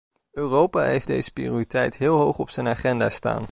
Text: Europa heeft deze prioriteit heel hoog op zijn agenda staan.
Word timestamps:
Europa 0.31 0.81
heeft 0.83 1.07
deze 1.07 1.33
prioriteit 1.33 1.97
heel 1.97 2.17
hoog 2.17 2.39
op 2.39 2.49
zijn 2.49 2.67
agenda 2.67 3.09
staan. 3.09 3.47